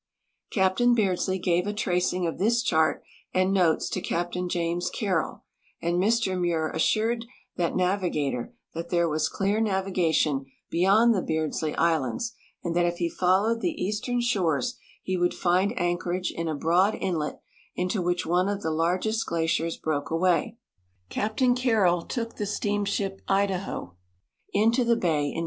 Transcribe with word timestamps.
Captain 0.51 0.95
Beardslee 0.95 1.37
gave 1.37 1.67
a 1.67 1.73
tracing 1.73 2.25
of 2.25 2.39
this 2.39 2.63
chart 2.63 3.03
and 3.35 3.53
notes 3.53 3.87
to 3.87 4.01
Captain 4.01 4.49
James 4.49 4.89
Carroll, 4.89 5.43
and 5.79 6.01
Mr 6.01 6.35
Muir 6.35 6.71
assured 6.71 7.25
that 7.57 7.75
navigator 7.75 8.51
that 8.73 8.89
there 8.89 9.07
was 9.07 9.29
clear 9.29 9.61
navigation 9.61 10.47
beyond 10.71 11.13
the 11.13 11.21
Beardslee 11.21 11.75
islands, 11.77 12.33
and 12.63 12.73
tliat 12.75 12.87
if 12.87 12.97
be 12.97 13.09
followed 13.09 13.59
tlie 13.61 13.75
eastern 13.75 14.21
shores 14.21 14.75
he 15.03 15.17
would 15.17 15.35
find 15.35 15.77
anchorage 15.79 16.31
in 16.31 16.47
a 16.47 16.55
broad 16.55 16.95
inlet 16.95 17.39
into 17.75 18.01
which 18.01 18.25
one 18.25 18.49
of 18.49 18.63
the 18.63 18.71
largest 18.71 19.27
glaciers 19.27 19.79
l)roke 19.85 20.09
away. 20.09 20.57
Captain 21.09 21.53
Carroll 21.53 22.01
took 22.01 22.37
the 22.37 22.45
steamsliip 22.45 23.19
Idaho 23.27 23.95
into 24.51 24.83
the 24.83 24.95
bay 24.95 25.27
in 25.29 25.39